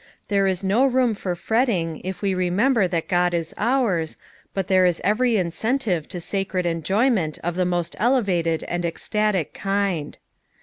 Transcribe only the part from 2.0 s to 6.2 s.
if we remember that God is ours, but there is every ineentive to